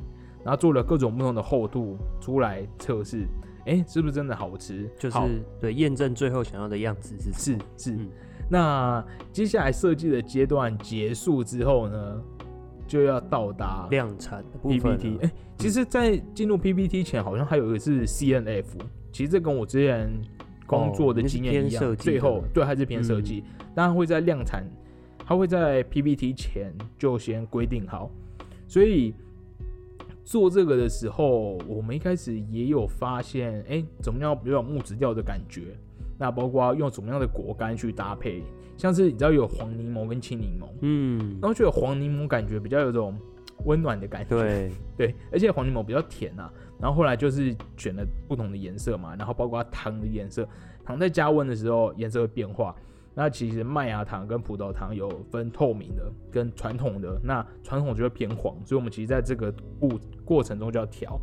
[0.42, 3.26] 然后做了各种不同的厚度出来测试，
[3.66, 4.90] 哎，是不是真的好吃？
[4.98, 5.18] 就是
[5.60, 7.92] 对验证最后想要的样子是什是是。
[7.92, 8.08] 嗯
[8.52, 12.20] 那接下来设计的阶段结束之后呢，
[12.90, 15.11] 就要到达量产的部分 PPT。
[15.14, 18.64] 了哎、其实，在进入 PPT 前，好像还有一个是 CNF。
[19.12, 20.11] 其实这跟我之前
[20.66, 24.64] 工作的经验一样，最后对还是偏设计，当然会在量产，
[25.24, 28.11] 它会在 PPT 前就先规定好，
[28.66, 29.14] 所以。
[30.22, 35.76] 做这个的时候，我们一开始也有发现，哎、怎么样比较木质调的感觉？
[36.16, 38.44] 那包括用什么样的果干去搭配，
[38.80, 43.16] 像是你知道有黄柠檬跟青柠檬，嗯然，后就有黄柠檬感觉比较有种
[43.66, 46.50] 温暖的感觉，对， 对，而且黄柠檬比较甜啊。
[46.80, 50.48] 然后后来就是选了不同的颜色嘛，然后包括糖的颜色，
[50.82, 52.74] 糖在加温的时候颜色会变化。
[53.12, 61.20] 那其实麦芽糖跟葡萄糖有分透明的跟传统的，那传统就会偏黄，所以我们其实在这个过过程中就要调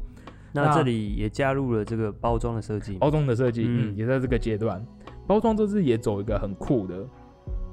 [0.53, 4.85] 那那这里也加入了这个包装的设计，包装的设计，嗯，嗯也在这个阶段。
[5.25, 7.05] 包装这次也走一个很酷的，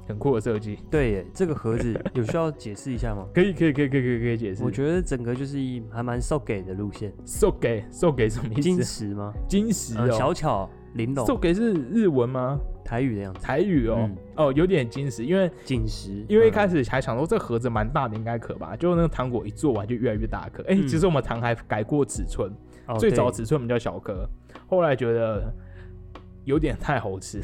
[0.07, 0.79] 很酷的设计。
[0.89, 3.25] 对耶，这个盒子有需要解释一下吗？
[3.33, 4.63] 可以，可以，可以，可以，可以可以解释。
[4.63, 8.83] 我觉得整个就是一还蛮受给的路线，受给受给什么意思金？
[8.83, 9.33] 石吗？
[9.47, 12.59] 金石小巧玲珑，受给是日文吗？
[12.83, 18.75] 台语的样子，台语哦，嗯哦，有点金石，因为紧实，因为一嗯开始还想说这盒子蛮大的，应该可吧？
[18.75, 20.61] 结果那个糖果一做完就越来越大颗。
[20.67, 22.51] 哎、嗯其实我们糖还改过尺寸，
[22.85, 24.29] 哦最早尺寸比较小颗，
[24.67, 25.51] 后来觉得
[26.43, 27.41] 有点太好吃，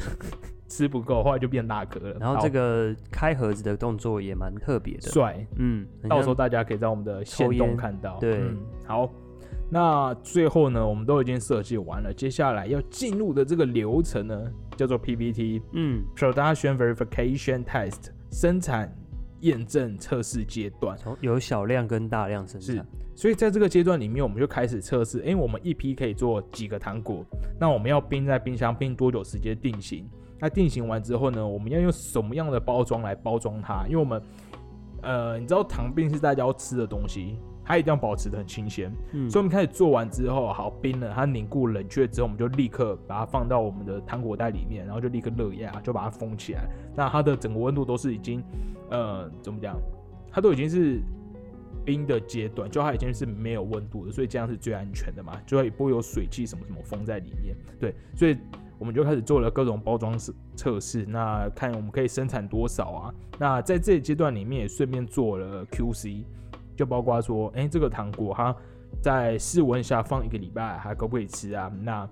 [0.72, 2.16] 吃不够，后来就变大颗了。
[2.18, 8.16] 然后这个开盒子的动作也蛮特别的，好帅，嗯，到时候大家可以在我们的线动看到。
[8.18, 8.56] 对嗯，
[8.86, 9.10] 好。
[9.70, 18.94] 那最后呢，我们都已经设计完了，接下来要进入的这个流程呢，叫做 PPT 嗯，Production Verification Test 生产
[19.40, 20.96] 验证测试阶段。
[20.98, 27.24] 从有小量跟大量生是产，所以在这个阶段里面，我们就开始测试，因为，我们一批可以做几个糖果？
[27.58, 30.06] 那我们要冰在冰箱冰多久时间定型？
[30.42, 33.86] 那定型完之后呢，我们要用什么样的包装来包装它？
[33.86, 34.20] 因为我们，
[35.02, 38.92] 呃，你知道糖冰是大家要吃的东西，它一定要保持的很新鲜。
[39.12, 46.68] 嗯，所以我们开始做完之后，好冰了，它凝固冷却之后，我们就立刻把它放到我们的糖果袋里面，然后就立刻热压，就把它封起来。
[46.96, 48.42] 那它的整个温度都是已经，
[48.90, 49.76] 呃，怎么讲？
[50.32, 51.00] 它都已经是
[51.84, 57.54] 冰的阶段，就它已经是没有温度的，所以这样是最安全的嘛，就也不会有水汽什么什么封在里面。
[57.78, 58.36] 对，所以
[58.82, 63.14] 我们就开始做了各种包装测测试，那看我们可以生产多少啊？
[63.38, 66.24] 那在这一阶段里面也顺便做了 QC，
[66.76, 68.52] 就包括说，哎、这个糖果它
[69.00, 71.70] 在室温下放一个礼拜还可不可以吃啊？
[71.84, 72.04] 那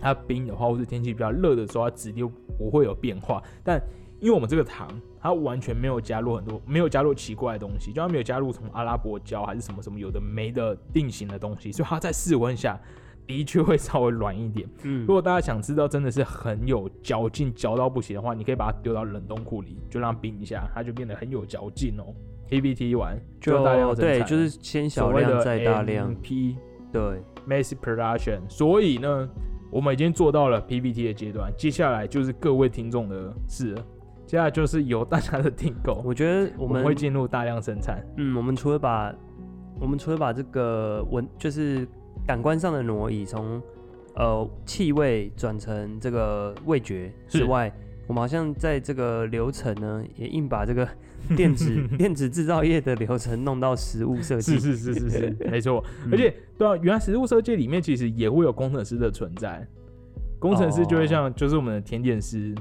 [0.00, 2.22] 它冰的话，或是天气比较热的时候，它质地
[2.56, 3.42] 不会有变化。
[3.64, 3.82] 但
[4.20, 4.88] 因为我们这个糖，
[5.20, 12.78] 它完全没有加入很多，没有加入奇怪的东西，就它没有加入什么阿拉伯胶还是什么什么有的没的定型的东西，所以它在室温下
[13.28, 14.68] 的确会稍微软一点。
[14.82, 22.04] 嗯如果大家想知道真的是很有嚼劲，嚼到不行的话，你可以把它丢到冷冻库里，就让它冰一下，它就变得很有嚼劲哦。
[22.48, 26.56] PPT 完就大量生对，产就是先小量再大量，MP
[26.90, 28.40] 对，Massive Production。
[28.48, 29.28] 所以呢，
[29.70, 33.84] 我们已经做到了 PPT 的阶段，接下来就是各位听众的事了。
[34.24, 38.02] 接下来就是由大家的订购，我觉得我我们会进入大量生产。
[38.16, 39.14] 嗯，我们除了把
[39.80, 41.86] 我们除了把这个文就是
[42.28, 43.58] 感官上的挪移从
[44.14, 47.72] 呃气味转成这个味觉是之外，
[48.06, 50.86] 我们好像在这个流程呢，也硬把这个
[51.34, 54.58] 电子电子制造业的流程弄到食物设计。
[54.58, 55.82] 是是是是是， 没错。
[56.04, 59.66] 嗯而且对啊，原来食物设计里面其实也会有工程师的存在，
[60.38, 62.54] 工程师就会像就是我们的甜点师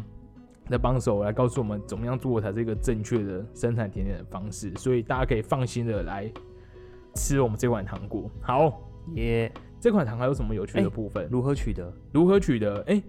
[0.70, 6.32] 的帮手来告诉我们怎么样做才是一个正确的生产甜点的方式，所以大家可以放心的来
[7.16, 8.32] 吃我们这款糖果。
[8.42, 8.82] 好，
[9.14, 11.28] 也这款糖还有什么有趣的哎部分？
[11.32, 11.94] 如何取得？
[12.12, 12.84] 如何取得？
[12.88, 13.02] 哎、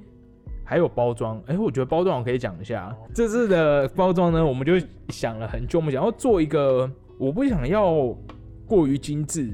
[0.65, 2.95] 还有包装，哎、我觉得包装我可以讲一下。
[3.15, 4.75] 这次的包装呢，我们就
[5.09, 8.15] 想了很久，我们想要做一个，我不想要
[8.67, 9.51] 过于精致，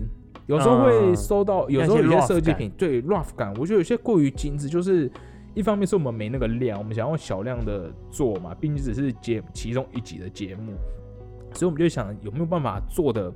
[0.47, 5.11] 有时候会嗯收到，有时候有些设计品对 rough 感，我觉得有些过于精致，就是
[5.55, 10.73] 一方面是我们没那个量，我们想要小量的做嘛，毕竟只是节其中一集的节目，
[11.53, 13.33] 所以我们就想有没有办法做的。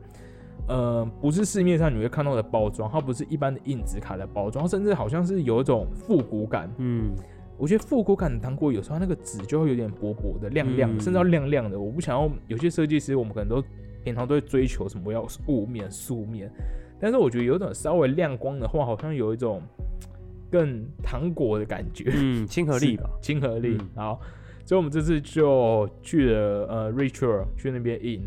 [0.67, 6.71] 呃，不是市面上你会看到的包装，它不是一般的硬纸卡的包装，甚至好像是有一种复古感。
[6.79, 7.11] 嗯，
[7.57, 11.79] 我觉得复古感的糖果有时候它那个纸就会有点薄薄的、亮亮甚至要亮亮的。
[11.79, 13.65] 我不想要有些设计师，我们可能都
[14.05, 16.51] 平常都会追求什么要雾面、素面，
[17.01, 19.63] 但是我觉得有一种稍微亮光的话，好像有一种
[20.51, 22.13] 更糖果的感觉。
[22.15, 23.09] 嗯，亲和力吧。
[23.21, 23.77] 亲和力。
[23.81, 24.21] 嗯好，
[24.65, 28.23] 所以我们这次就去了呃，Richard 去那边印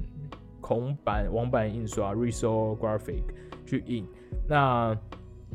[0.62, 3.24] 孔版、网版印刷 Reso Graphic
[3.66, 4.08] 去印。
[4.48, 4.96] 那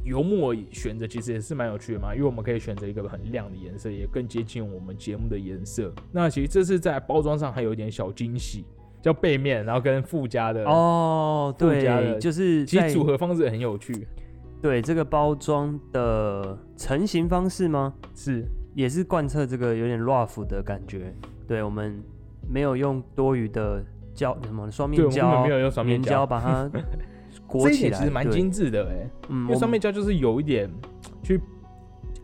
[0.05, 5.93] 油墨选择其实也是蛮有趣的嘛，因为我们可以选择一个很亮的颜色，也更接近我们节目的颜色。
[6.13, 8.65] 那其实这次在包装上还有一点小惊喜，
[9.03, 10.65] 叫背面，然后跟附加的。
[10.65, 14.07] 哦，附加对，的就是其实组合方式很有趣，
[14.63, 17.93] 对这个包装的成型方式吗？
[18.15, 21.13] 是也是贯彻这个有点 rough 的感觉。
[21.49, 22.01] 对我们
[22.49, 23.85] 没有用多余的
[24.17, 26.69] 胶什么双面胶本没、有用双面粘胶把它
[27.47, 30.69] 裹这一起来，点其实蛮精致的哎、嗯，因为双面胶就是有一点
[31.23, 31.41] 去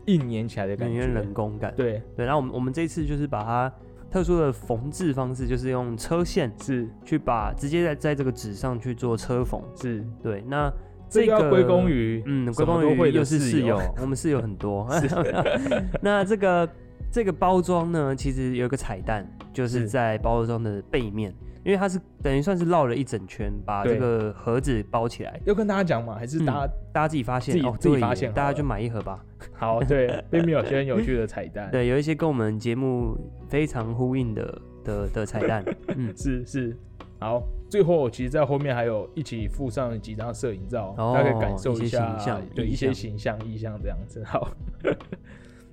[0.07, 1.73] 硬粘起来的感觉，人工感。
[1.77, 3.71] 对，对，然后我们我们这次就是把它
[4.11, 9.61] 特殊的缝制方式，就是用车线是去把直接在在这个纸上去做车缝。
[9.75, 10.69] 是，对，那
[11.09, 14.85] 这这个归功于嗯，归功于又是室友，我们室友很多。
[16.01, 16.67] 那这个
[17.11, 25.39] 这个包装呢，其实有一个彩蛋，就是是在包装的背面，因为它是等于算是绕了一整圈，把对这个盒子包起来。
[25.45, 29.23] 要跟大家讲嘛，还是大家、大家自己发现自己哦，自己发现大家就买一盒吧。
[29.53, 35.63] 好对，并面有些很有趣的彩蛋， 对，有一些跟我们节目非常呼应的的的彩蛋。
[35.95, 36.77] 嗯，是是，
[37.19, 44.23] 好，最后其实，在后面还有一起附上几张摄影照，哦大家可以感受一些下，对一些形象意象这样子。
[44.25, 44.49] 好，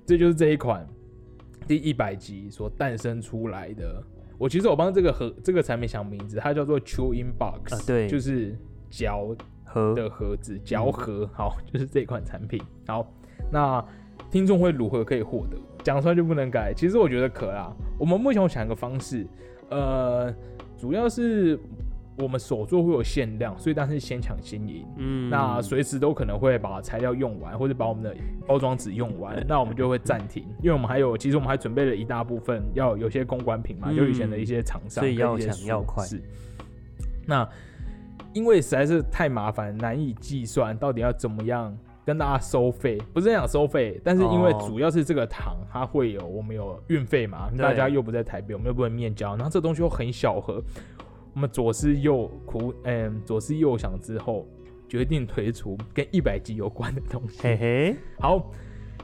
[0.05, 0.87] 这就是这一款
[1.67, 4.01] 第一百集所诞生出来的。
[4.41, 8.57] 我其实我帮这个盒这个产品想名字，它叫做 Chew In Box，、啊对就是
[8.89, 11.29] 嚼盒的盒子，嚼盒。
[11.31, 12.59] 好， 就是这款产品。
[12.87, 13.05] 好，
[13.51, 13.85] 那
[14.31, 15.55] 听众会如何可以获得？
[15.83, 16.73] 讲出来就不能改。
[16.75, 17.71] 其实我觉得可啦。
[17.99, 19.27] 我们目前我想一个方式，
[19.69, 20.33] 呃，
[20.75, 21.59] 主要是
[22.17, 24.85] 我们手做会有限量，所以但是先抢先赢。
[24.97, 33.95] 嗯，那随时都可能会把材料用完，或者把我们的包装纸用完，那我们就会暂停，因为我们还有，其实我们还准备了一大部分要有些公关品嘛，嗯。
[33.95, 36.05] 就以前的一些厂商，所以要抢要快。
[36.05, 36.21] 是。
[37.25, 37.47] 那
[38.33, 44.65] 因为实在是太麻烦，难以计算到底要怎么样跟大家收费，不是想收费，但是因为哦。
[44.67, 50.61] 主要是这个糖它会有我们有运费嘛，大家又不在台北，我们又不能面交，然后这东西又很小盒，
[51.33, 54.47] 我们左思右苦，嗯，左思右想之后，
[54.89, 57.39] 决定推出跟一百集有关的东西。
[57.41, 58.51] 嘿嘿，好，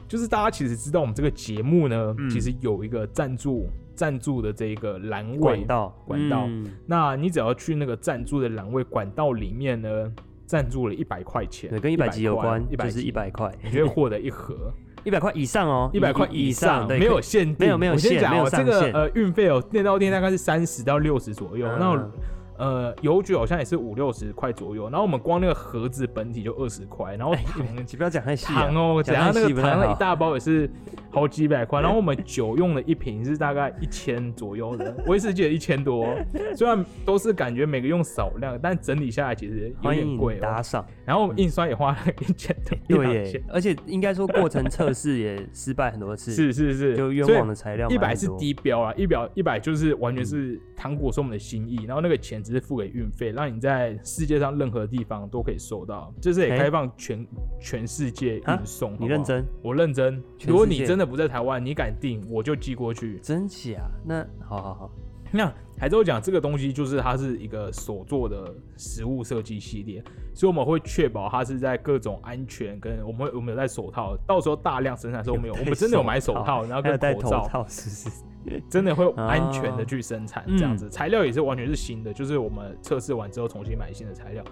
[0.06, 2.28] 就是大家其实知道我们这个节目呢，嗯。
[2.28, 6.02] 其实有一个赞助赞助的这个栏位管，道。
[6.06, 6.44] 管道。
[6.46, 6.66] 嗯。
[6.86, 10.12] 那你只要去那个赞助的栏位管道里面呢，
[10.44, 14.72] 赞助了一百块钱，对，跟一百集有关，一百就是一百块，你就会获得一盒
[15.04, 22.10] 一百块以上哦，一百块以以上，对，没有限定，没有没有我先限没有讲哦，这个呃运费哦，电到店大概是三十到六十左右，那嗯
[22.58, 30.70] 呃邮局好像也是五六十块左右，然后我们光那个盒子本体就二十块，然后你不要讲太细啊糖哦，怎讲太样那个糖一大包也是
[31.10, 36.14] 好几百块，然后我们酒用的一瓶是大概一千左右的，威士忌的一千多，
[36.54, 40.40] 虽然都是感觉每个用少量，但整理下来其实有点贵哦。
[40.40, 57.26] 打赏，然后我们印刷也花了一千多，对耶，而且应该说过程测试也失败很多次，是是是，就冤枉的材料一百是低标啊，一表一百就是完全是糖果是我们的心意，然后那个钱只是付给运费，让你在世界上任何地方都可以收到，就是也哎开放全、
[57.60, 58.92] 全世界啊运送。
[58.92, 59.22] 好好你认？
[59.22, 59.44] 真？
[59.62, 60.22] 我认真。
[60.46, 63.18] 如果你真的不在台湾，你敢订，我就寄过去。
[63.18, 63.82] 真假？
[64.02, 64.90] 那好好好，
[65.30, 70.02] 那海州讲这个东西，就是它是一个手做的食物设计系列，
[70.34, 78.24] 所以我们会确保它是在各种安全跟我们会我们有戴手套，到时候大量生产的时候，我们有我们真的有买手套，然后戴跟口罩，头套，是不是？
[78.70, 84.44] 真的会安全的去生产嗯这样子，材料也是完全是新的，就是我们测试完之后重新买新的材料。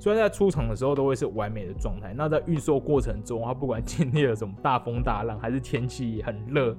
[0.00, 6.76] 虽然在出厂的时候都会是完美的状态，那在运售过程中，它不管经历了什么大风大浪，还是天气很热，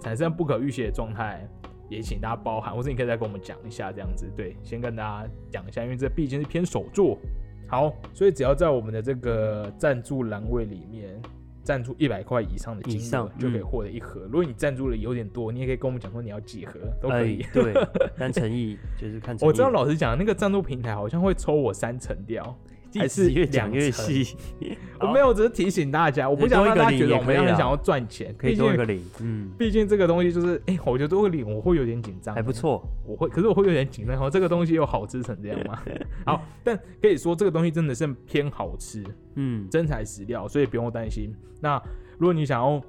[0.00, 1.48] 产生不可预期的状态，
[1.88, 4.28] 也请大家包涵，或者你可以再跟我们讲一下这样子。
[4.36, 7.16] 对，先跟大家讲一下，因为这毕竟是偏手作。
[7.68, 11.20] 好，所以只要在我们的这个赞助栏位里面
[11.66, 14.20] 赞助一百块以上的金额就可以嗯获得一盒。
[14.26, 17.42] 如果你赞助的有点多，你也可以跟我们讲说你要几盒都可以。
[17.42, 17.74] 哎对，
[18.16, 19.36] 但诚意就是看。
[19.40, 22.56] 我知道老实讲，那个赞助平台好像会抽我三成掉，
[22.98, 24.36] 还是越讲越细，
[25.00, 32.82] 我没有，只是提醒大家，我不想让大家觉得我们很想要赚钱，可以多一个零，嗯，毕竟这个东西就是，哎、我觉得多个零我会有点紧张，还不，错。
[33.06, 35.82] 我会，可是我会有点紧张，哦，这个东西又好吃成这样吗？
[36.26, 39.04] 好，但可以说这个东西真的是偏好吃，
[39.34, 41.34] 嗯，真材实料，所以不用担心。
[41.60, 41.80] 那
[42.18, 42.82] 如果你想要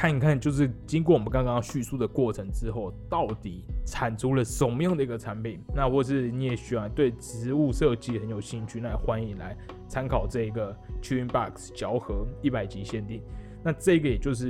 [0.00, 9.54] 看一看，就是经过我们刚刚叙述的过程之后，到底产出了什么样的一个产品，那或是你也喜欢对植物设计很有兴趣，那欢迎来
[9.86, 13.20] 参考这个 Chewing Box 嚼盒一百级限定。
[13.62, 14.46] 那这个也就是，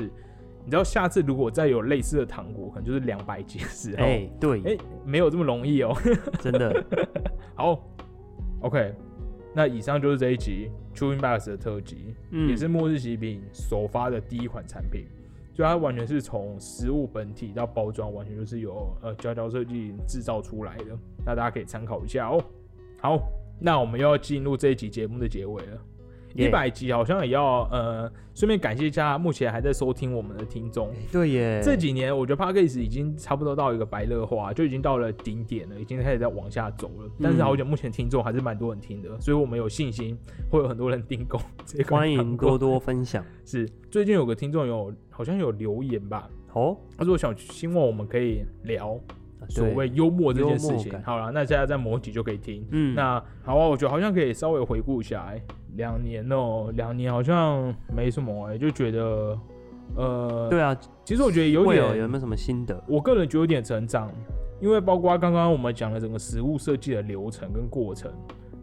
[0.64, 5.92] 你知道下次如果再有类似的糖果，可能就是两百级的时候，哎，对，哎、没有这么容易哦。
[6.38, 6.84] 真的，
[7.56, 7.76] 好
[8.60, 8.94] ，OK，
[9.52, 15.06] 那以上就是这一集 Chewing Box 的特辑，嗯也是末日奇饼首发的第一款产品，
[15.52, 22.42] 所以它完全是从实物本体到包装，完全就是由呃娇娇设计制造出来的，那大家可以参考一下哦。
[23.00, 23.18] 好，
[23.58, 25.82] 那我们又要进入这一集节目的结尾了。
[26.34, 30.90] 一百集好像也要呃，顺便感谢一下目前还在收听我们的听众。
[31.10, 37.10] 对耶，这几年我觉得 a g e 已经差不多到一个白热化，就已经到了顶点了，已经开始在往下走了。
[37.20, 40.16] 但是好久目前听众还是蛮多人听的，所以我们有信心
[40.50, 41.40] 会有很多人订购
[41.88, 46.76] 欢迎多多分享 是最近有个听众有好像有留言吧，哦。
[46.96, 48.92] 他说想希望我们可以聊
[49.40, 50.92] 啊所谓幽默这件事情。
[51.02, 52.64] 好了，那现在在某集就可以听。
[52.70, 55.42] 嗯，那好啊，我觉得好像可以稍微回顾一下、哎，
[55.76, 59.38] 两年哦、两年好像没什么哎、就觉得
[59.96, 62.82] 呃，对啊，其实我觉得有点有有没有什么心得？
[62.86, 64.10] 我个人觉得有点成长，
[64.60, 68.12] 因为包括刚刚我们讲的整个实物设计的流程跟过程，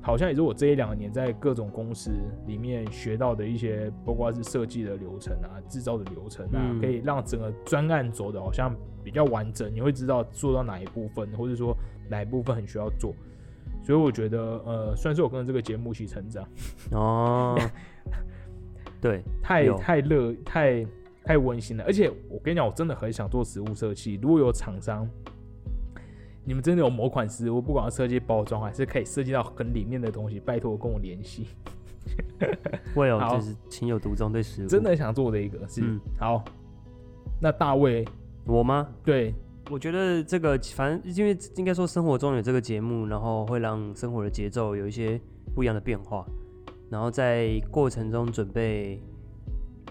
[0.01, 2.11] 好像也是我这一两年在各种公司
[2.45, 11.75] 里面学到的一些，包括是设计的流程啊、制造的流程啊，嗯可以让整个专案走的好像比较完整，你会知道做到哪一部分，或者说
[12.09, 13.13] 哪一部分很需要做。
[13.87, 16.45] 所以我觉得，呃，算是我跟着这个节目一起成长，
[16.91, 17.57] 哦，
[18.99, 20.85] 对，太太热、太
[21.23, 21.85] 太温馨了。
[21.85, 24.19] 而且我跟你讲，我真的很想做食物设计。
[24.21, 25.07] 如果有厂商，
[26.43, 31.47] 你们真的有某款食物，不管要设计包装还是可以设计到很里面的东西，拜托跟我联系。
[32.93, 36.43] 会有就是情有独钟对食物，真的很想做的一个是、嗯好。
[37.39, 38.05] 那大卫
[38.45, 38.89] 我吗？
[39.05, 39.33] 对
[39.69, 45.19] 我觉得这个反正因为应该说生活中有这个节目，然后会让生活的节奏有一些
[45.53, 46.25] 不一样的变化，
[46.89, 49.01] 然后在过程中准备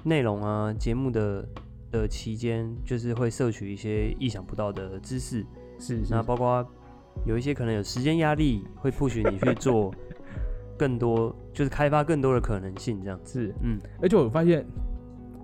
[0.02, 1.46] 内容啊节目的
[1.90, 5.44] 的期间，就是会摄取一些意想不到的知识，
[5.78, 6.06] 是是。
[6.10, 6.66] 那包括
[7.26, 9.94] 有一些可能有时间压力，会 push 你去做
[10.78, 13.40] 更多，就是开发更多的可能性这样子。
[13.40, 14.64] 是，嗯，而且我发现，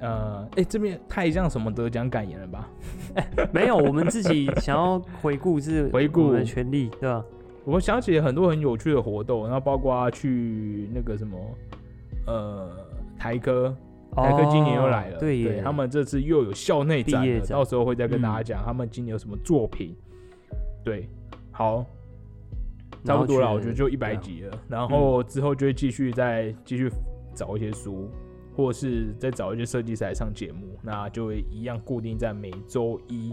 [0.02, 2.68] 呃，哎、这边太像什么得奖感言了吧？
[3.54, 7.24] 没有，我们自己想要回顾是回顾我们的权利，对吧？
[7.64, 11.38] 我想起了很多很有趣的活动，然后包括去那个什么，
[12.26, 12.68] 呃，
[13.16, 13.72] 台科，
[14.16, 19.96] 台科今年又来了，哦对耶，他们这次又有校内展到时候会再跟大家嗯讲他们今年有什么作品。
[20.84, 21.08] 对，
[21.52, 21.86] 好，
[23.04, 26.90] 差不多了，我觉得就一百集了，然后之后就会继续再继续
[27.32, 28.10] 找一些书，
[28.54, 33.32] 或是再找一些设计师来上节目，那就会一样固定在每周一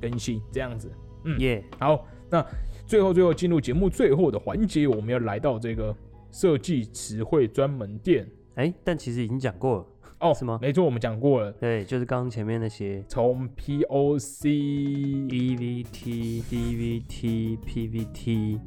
[0.00, 0.90] 更新这样子。
[1.24, 2.44] 嗯耶，好，那
[2.86, 5.94] 最后最后进入节目最后的环节，我们要来到这个
[6.30, 9.86] 设计词汇专门店哎，但其实已经讲过了，
[10.22, 14.46] 哦，是吗没错，我们讲过了，对，就是刚刚前面那些从 POC
[15.28, 18.60] EVT、DVT、PVT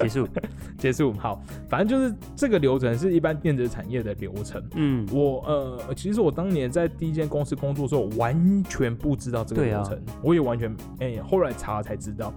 [0.00, 0.26] 结束。
[0.78, 1.12] 结束。
[1.12, 4.66] 好，反正就是这个流程是一般电子产业的流程。
[4.76, 12.32] 嗯，我呃，其实我当年在第一间公司工作的时候，完全不知道这个流程，我也完全哎、后来查了才知道，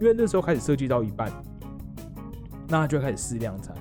[0.00, 1.30] 因为那时候开始设计到一半，
[2.68, 3.72] 那就开始试量产。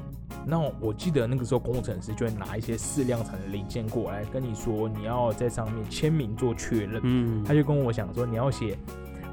[0.48, 7.02] 那我记得那个时候工程师就会拿一些试量产的零件过来跟你说，你要在上面签名做确认。
[7.04, 8.78] 嗯，他就跟我讲说，你要写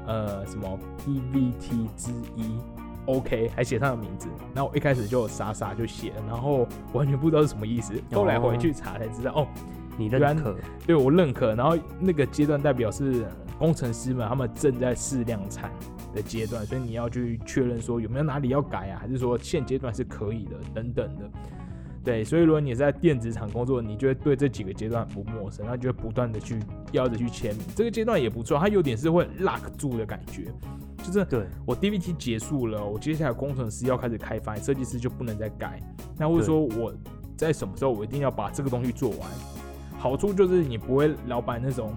[0.05, 2.59] 呃什么 PVT 之一
[3.05, 4.27] ，OK，还写上了名字。
[4.53, 7.93] 然后我一开始就傻傻就写了，然后完全不知道是什么意思。
[8.11, 9.47] 后来回去查才知道，哦，
[9.97, 10.55] 你认可？
[10.85, 11.55] 对我认可。
[11.55, 13.25] 然后那个阶段代表是
[13.57, 15.71] 工程师们他们正在试量产
[16.15, 21.29] 的阶段，所以你要去确认说有没有哪里要改啊，还是说现阶段是可以的等等的。
[22.03, 26.59] 对，所以如果你在电子厂工作，你就会对这几个阶段很不陌生，那就会不断的去
[26.91, 27.65] 要着去签名。
[27.75, 30.53] 这个阶段也不错，它有点是会 lock 住的感觉，
[31.03, 35.81] 就是对，我 DVT 结束了，我接下来工程师要开始开发，设计师就不能再改。
[36.17, 36.93] 那或者说我
[37.35, 39.29] 在什么时候我一定要把这个东西做完？
[39.97, 41.91] 好处就是你不会老板那种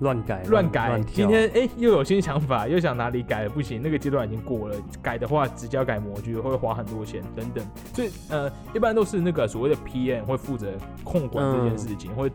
[0.00, 10.72] 乱改乱改，今天哎、又有新想法，又想哪里改了不行，那个阶段已经过了，改的话直接要改模具会花很多钱等等，所以呃一般都是那个所谓的 PM 会负责
[11.02, 12.30] 控管这件事情，会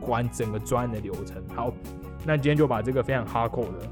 [0.00, 1.42] 管整个专案的流程。
[1.54, 1.72] 好，
[2.26, 3.86] 那今天就把这个非常 hardcore 的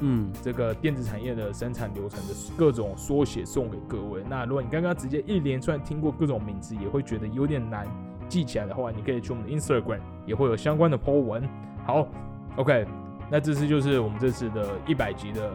[0.00, 4.22] 嗯，这个电子产业的生产流程的各种缩写送给各位。
[4.28, 7.86] 那如果你刚刚直接一连串听过各种名字，也会觉得有点难
[8.28, 11.46] 记起来的话，你可以去我们的 Instagram 也会有相关的 po 文。
[11.84, 12.08] 好
[12.56, 12.86] ，OK，
[13.30, 15.52] 那这次就是我们这次的一百集的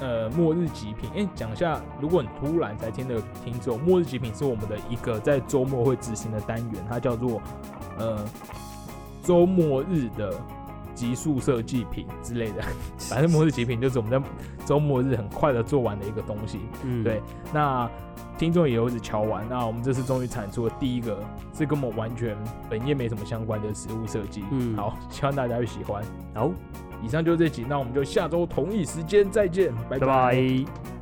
[0.00, 1.10] 呃末日极品。
[1.16, 7.40] 哎、讲一下，如果你突然才听的听众，末日极品是我们的一个在周末会执行的单元，它叫做
[7.98, 8.24] 呃
[9.22, 10.32] 周末日的
[10.96, 12.64] 极速设计品之类的。
[12.98, 14.28] 反正末日极品就是我们在
[14.64, 16.58] 周末日很快的做完的一个东西。
[16.82, 17.22] 嗯，对，
[17.52, 17.88] 那
[18.36, 21.22] 听众也有一直敲完，那我们这次终于产出了第一个
[21.56, 22.36] 是跟我们完全
[22.68, 24.42] 本业没什么相关的实物设计。
[24.50, 26.02] 嗯好，希望大家会喜欢。
[26.34, 26.50] 好，
[27.02, 30.95] 以上就是这集，那我们就下周同一时间再见，拜拜拜。